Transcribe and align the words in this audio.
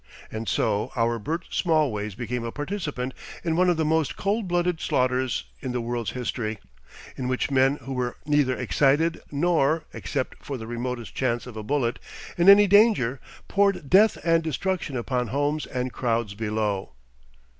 And 0.31 0.49
so 0.49 0.91
our 0.95 1.19
Bert 1.19 1.45
Smallways 1.51 2.15
became 2.15 2.43
a 2.43 2.51
participant 2.51 3.13
in 3.43 3.55
one 3.55 3.69
of 3.69 3.77
the 3.77 3.85
most 3.85 4.15
cold 4.17 4.47
blooded 4.47 4.79
slaughters 4.81 5.43
in 5.59 5.73
the 5.73 5.79
world's 5.79 6.09
history, 6.13 6.57
in 7.15 7.27
which 7.27 7.51
men 7.51 7.75
who 7.83 7.93
were 7.93 8.17
neither 8.25 8.55
excited 8.57 9.21
nor, 9.31 9.83
except 9.93 10.43
for 10.43 10.57
the 10.57 10.65
remotest 10.65 11.13
chance 11.13 11.45
of 11.45 11.55
a 11.55 11.61
bullet, 11.61 11.99
in 12.35 12.49
any 12.49 12.65
danger, 12.65 13.19
poured 13.47 13.91
death 13.91 14.17
and 14.23 14.41
destruction 14.41 14.97
upon 14.97 15.27
homes 15.27 15.67
and 15.67 15.93
crowds 15.93 16.33
below. 16.33 16.93